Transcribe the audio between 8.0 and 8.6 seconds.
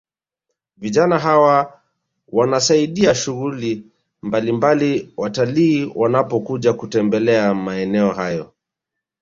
hayo